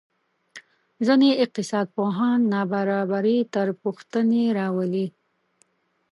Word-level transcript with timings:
ځینې 1.05 1.29
اقتصادپوهان 1.43 2.39
نابرابري 2.53 3.37
تر 3.53 3.67
پوښتنې 3.81 4.43
راولي. 4.57 5.07